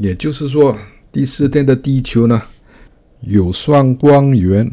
[0.00, 0.74] 也就是说，
[1.12, 2.40] 第四天的地球呢，
[3.20, 4.72] 有双光源，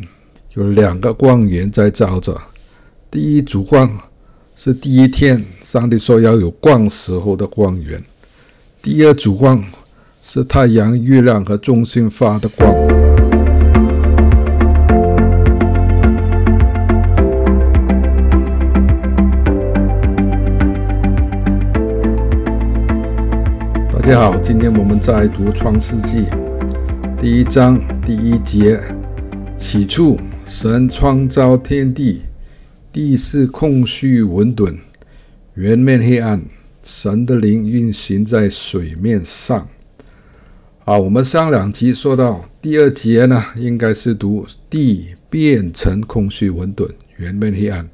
[0.53, 2.41] 有两个光源在照着。
[3.11, 3.99] 第一组光
[4.55, 8.01] 是第一天上帝说要有光时候的光源，
[8.81, 9.61] 第二组光
[10.23, 13.16] 是太阳、月亮和中心发的光。
[24.07, 26.23] 大家好，今天我们在读创世纪
[27.19, 28.79] 第一章第一节。
[29.57, 32.21] 起初，神创造天地，
[32.89, 34.77] 地是空虚混沌，
[35.55, 36.41] 圆面黑暗，
[36.81, 39.67] 神的灵运行在水面上。
[40.85, 47.89] 好，我们上两集说到第二节呢，应该是读地变成空虚混沌，圆面黑暗，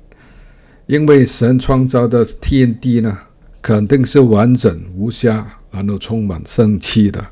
[0.86, 3.18] 因为神创造的天地呢，
[3.64, 5.58] 肯定是完整无瑕。
[5.74, 7.26] 然后充满生气的，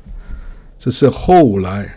[0.76, 1.94] 这是后来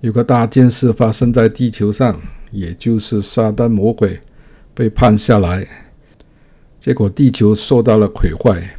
[0.00, 2.18] 有个大件事发生在地球上，
[2.50, 4.18] 也就是撒旦魔鬼
[4.72, 5.66] 被判下来，
[6.80, 8.74] 结果地球受到了毁坏，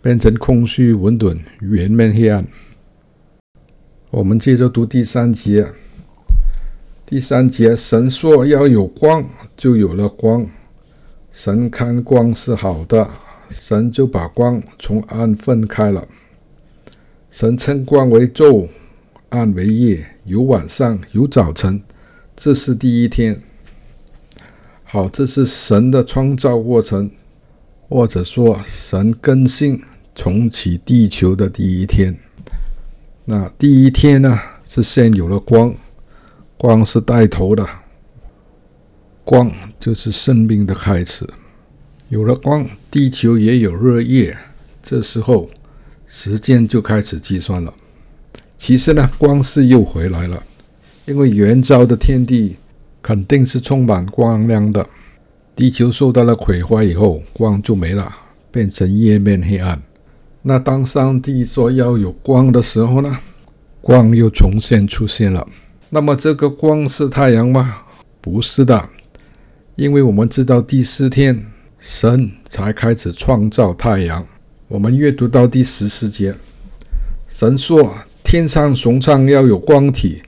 [0.00, 2.46] 变成空虚混沌、圆面黑暗。
[4.10, 5.66] 我们接着读第三节，
[7.04, 10.46] 第三节，神说要有光，就有了光。
[11.32, 13.10] 神看光是好的。
[13.48, 16.06] 神就把光从暗分开了。
[17.30, 18.68] 神称光为昼，
[19.28, 21.82] 暗为夜，有晚上，有早晨。
[22.34, 23.42] 这是第一天。
[24.84, 27.10] 好，这是神的创造过程，
[27.88, 29.82] 或者说神更新
[30.14, 32.18] 重启地球的第一天。
[33.26, 35.74] 那第一天呢，是先有了光，
[36.56, 37.68] 光是带头的，
[39.24, 41.28] 光就是生命的开始。
[42.10, 44.34] 有了光，地球也有热液，
[44.82, 45.50] 这时候
[46.06, 47.74] 时间就开始计算了。
[48.56, 50.42] 其实呢，光是又回来了，
[51.04, 52.56] 因为原造的天地
[53.02, 54.86] 肯定是充满光亮的。
[55.54, 58.10] 地球受到了毁坏以后，光就没了，
[58.50, 59.82] 变成夜面黑暗。
[60.40, 63.18] 那当上帝说要有光的时候呢，
[63.82, 65.46] 光又重现出现了。
[65.90, 67.82] 那么这个光是太阳吗？
[68.22, 68.88] 不是的，
[69.76, 71.44] 因为我们知道第四天。
[71.78, 74.26] 神才开始创造太阳。
[74.66, 76.34] 我们阅读到第十四节，
[77.28, 77.94] 神说
[78.24, 80.22] ：“天上穹苍要有光体，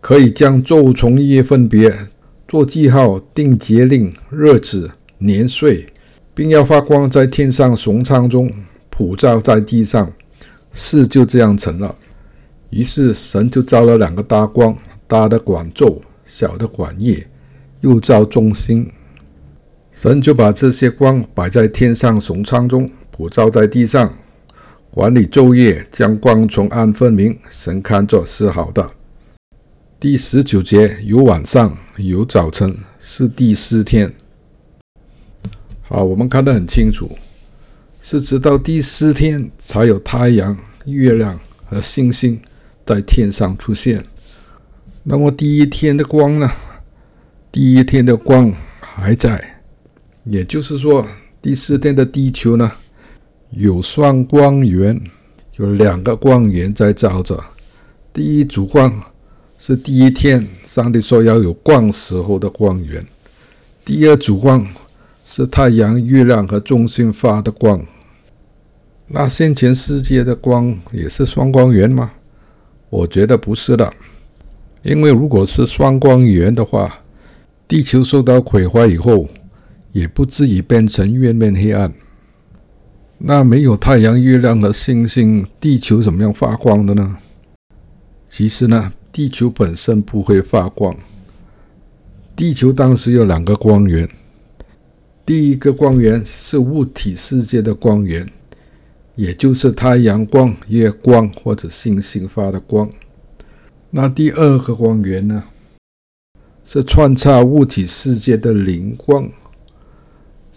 [0.00, 2.08] 可以将昼从夜分别，
[2.48, 5.86] 做记号，定节令、日子、年岁，
[6.34, 8.50] 并要发光在天上穹苍中，
[8.90, 10.12] 普照在地上。”
[10.74, 11.94] 事就这样成了。
[12.70, 14.76] 于是神就造了两个大光，
[15.06, 17.28] 大的管昼，小的管夜，
[17.82, 18.90] 又造众星。
[19.92, 24.14] 神就把这些光摆在天上穹苍中，普照在地上，
[24.90, 27.38] 管理昼夜，将光从暗分明。
[27.50, 28.90] 神看作是好的。
[30.00, 34.14] 第十九节，有晚上，有早晨，是第四天。
[35.82, 37.10] 好，我们看得很清楚，
[38.00, 42.40] 是直到第四天才有太阳、月亮和星星
[42.86, 44.02] 在天上出现。
[45.04, 46.50] 那么第一天的光呢？
[47.52, 49.51] 第一天的光还在。
[50.24, 51.04] 也就是说，
[51.40, 52.70] 第四天的地球呢，
[53.50, 55.02] 有双光源，
[55.56, 57.42] 有两个光源在照着。
[58.12, 59.02] 第一组光
[59.58, 63.04] 是第一天上帝说要有光时候的光源，
[63.84, 64.64] 第二组光
[65.26, 67.84] 是太阳、月亮和中心发的光。
[69.08, 72.12] 那先前世界的光也是双光源吗？
[72.90, 73.92] 我觉得不是的，
[74.82, 77.00] 因为如果是双光源的话，
[77.66, 79.28] 地球受到毁坏以后。
[79.92, 81.92] 也不至于变成月面黑暗。
[83.18, 87.16] 那没有太阳、月亮和星星，地球怎么样发光的呢？
[88.28, 90.96] 其实呢，地球本身不会发光。
[92.34, 94.08] 地球当时有两个光源，
[95.24, 98.26] 第一个光源是物体世界的光源，
[99.14, 102.90] 也就是太阳光、月光或者星星发的光。
[103.90, 105.44] 那第二个光源呢，
[106.64, 109.30] 是穿插物体世界的灵光。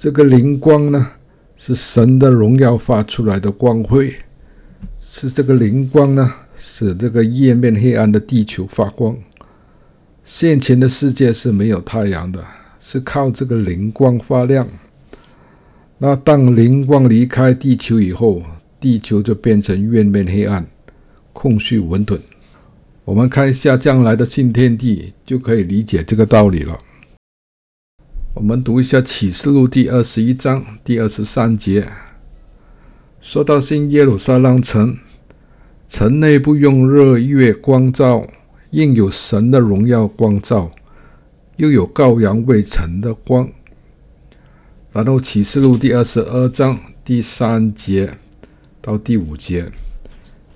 [0.05, 1.13] 这个灵光呢，
[1.55, 4.13] 是神的荣耀发出来的光辉，
[4.99, 9.17] 是这个灵光呢，使这个夜面黑暗的地球发光。
[10.23, 12.45] 先前的世界是没有太阳的，
[12.79, 14.67] 是靠这个灵光发亮。
[15.97, 18.43] 那当灵光离开地球以后，
[18.79, 20.67] 地球就变成渊面黑暗、
[21.33, 22.19] 空虚混沌。
[23.05, 26.77] 我们看一下将来的新天地，就可以理解这个道理了。
[28.35, 31.87] 我们读一下《启示录》第二十一章第二十三节，
[33.21, 34.97] 说到新耶路撒冷城
[35.87, 38.27] 城内不用日月光照，
[38.71, 40.69] 应有神的荣耀光照，
[41.55, 43.47] 又有羔羊为城的光。
[44.91, 48.17] 然后启示录第二十二章第三节
[48.81, 49.71] 到第五节，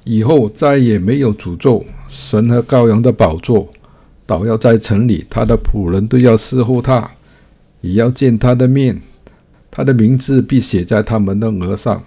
[0.04, 3.72] 以后再也没有诅咒，神和羔羊的宝座
[4.26, 7.10] 倒要在城里，他的仆人都要侍候他，
[7.82, 9.02] 也要见他的面，
[9.72, 12.04] 他的名字必写在他们的额上。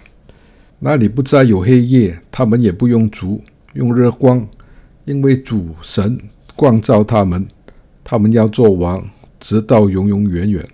[0.79, 3.41] 那里不再有黑夜，他们也不用烛，
[3.73, 4.47] 用日光，
[5.05, 6.19] 因为主神
[6.55, 7.47] 光照他们，
[8.03, 9.09] 他们要做王，
[9.39, 10.67] 直到永永远远。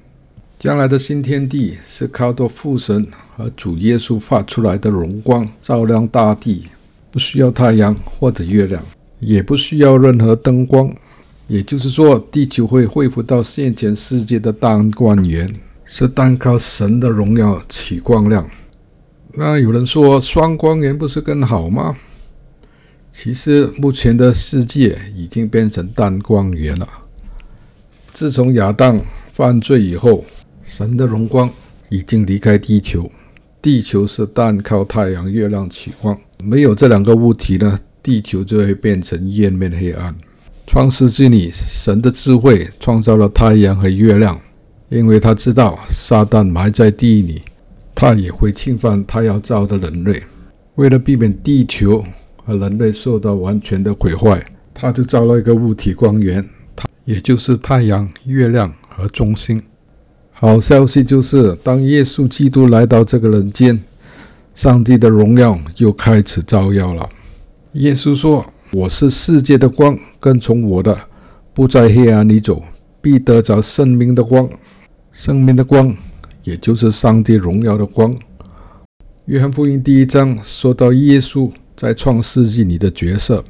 [0.58, 3.08] 将来的新天地是靠着父神
[3.38, 6.66] 和主耶稣发出来的荣光照亮大地，
[7.12, 8.84] 不需要太阳或者月亮，
[9.20, 10.94] 也不需要任何灯光。
[11.50, 15.52] 也就是说，地球会恢复到先前世界的单光源，
[15.84, 18.48] 是单靠神的荣耀起光亮。
[19.34, 21.98] 那有人说双光源不是更好吗？
[23.12, 26.88] 其实目前的世界已经变成单光源了。
[28.14, 30.24] 自从亚当犯罪以后，
[30.64, 31.50] 神的荣光
[31.90, 33.10] 已经离开地球，
[33.60, 36.16] 地球是单靠太阳、月亮起光。
[36.44, 40.16] 没有这两个物体呢，地球就会变成渊面黑暗。
[40.72, 44.40] 创世纪里，神的智慧创造了太阳和月亮，
[44.90, 47.42] 因为他知道撒旦埋在地里。
[47.96, 50.22] 他也会侵犯他要造的人类，
[50.76, 52.06] 为了避免地球
[52.46, 59.64] 和人类受到完全的毁坏，他就造了一个物体光源，它也就是太阳、月亮和中心。
[60.30, 63.84] 好消息就是，当耶稣基督来到这个人间，
[64.54, 67.10] 上帝的荣耀就开始照耀了。
[67.74, 70.98] 耶稣说：“我是世界的光，跟从我的，
[71.54, 72.64] 不在黑暗里走，
[73.02, 74.50] 必得着生命的光。
[75.12, 75.96] 生命的光。”
[76.44, 78.16] 也就是上帝荣耀的光。
[79.26, 83.44] 约翰福音第一章说到耶稣在创世纪里的角色。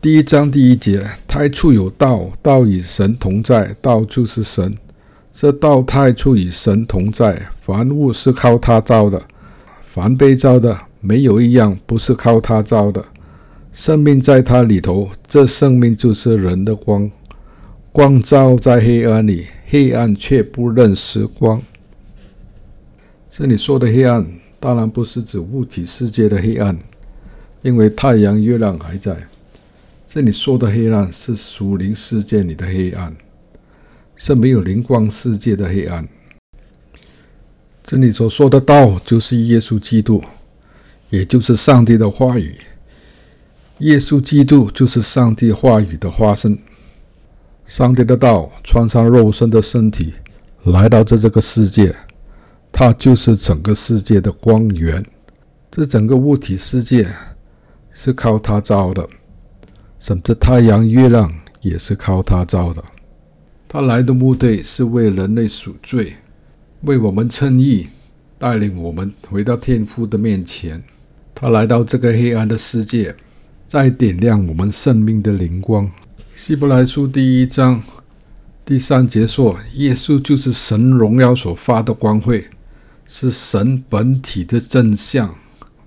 [0.00, 4.76] 第一章第一节：太初有道，道与神同在，道就是神。
[5.32, 9.22] 这道太初与神同在，凡物是靠他造的，
[9.82, 13.04] 凡被造的没有一样不是靠他造的。
[13.72, 17.10] 生命在他里头，这生命就是人的光。
[17.92, 19.46] 光照在黑暗里。
[19.72, 21.62] 黑暗却不认识光。
[23.30, 24.26] 这里说的黑暗，
[24.58, 26.76] 当然不是指物体世界的黑暗，
[27.62, 29.16] 因为太阳、月亮还在。
[30.08, 33.14] 这里说的黑暗是属灵世界里的黑暗，
[34.16, 36.08] 是没有灵光世界的黑暗。
[37.84, 40.20] 这里所说的道，就是耶稣基督，
[41.10, 42.56] 也就是上帝的话语。
[43.80, 46.58] 耶稣基督就是上帝话语的化身。
[47.64, 50.12] 上帝的道穿上肉身的身体，
[50.64, 51.94] 来到这这个世界，
[52.70, 55.02] 它就是整个世界的光源。
[55.70, 57.08] 这整个物体世界
[57.90, 59.08] 是靠他造的，
[59.98, 62.84] 甚至太阳、月亮也是靠他造的。
[63.66, 66.16] 他来的目的是为人类赎罪，
[66.82, 67.88] 为我们称义，
[68.36, 70.82] 带领我们回到天父的面前。
[71.34, 73.14] 他来到这个黑暗的世界，
[73.70, 75.88] 再点亮我们生命的灵光。
[76.34, 77.80] 希伯来书第一章
[78.64, 82.46] 第三节说：“耶稣就是神荣耀所发的光辉，
[83.06, 85.36] 是神本体的真相，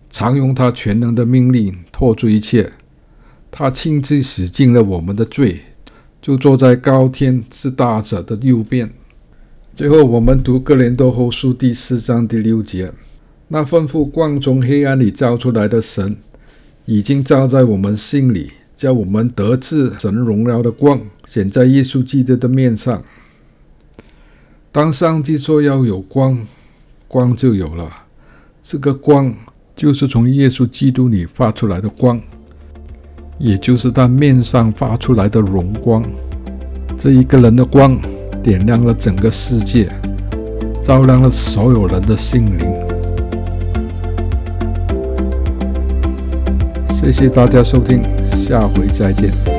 [0.10, 2.72] 常用他全能的命令托住一切。
[3.52, 5.64] 他亲自洗净了我们的罪，
[6.22, 8.94] 就坐在高天之大者的右边。”
[9.76, 12.94] 最后，我们读哥林多后书第四章第六节
[13.50, 16.16] ：“那吩咐光从黑暗里照出来的神，
[16.86, 23.02] 已经照在我们心里。”叫我们得知神荣耀的光显在耶稣基督的面上。
[24.74, 26.46] 当上帝说要有光，
[27.08, 27.90] 光就有了。
[28.62, 29.34] 这个光
[29.74, 32.20] 就是从耶稣基督里发出来的光，
[33.38, 36.04] 也就是他面上发出来的荣光。
[37.00, 37.98] 这一个人的光
[38.44, 39.90] 点亮了整个世界，
[40.82, 42.93] 照亮了所有人的心灵。
[47.12, 48.02] 谢谢大家收听。
[48.24, 49.53] 下回再见。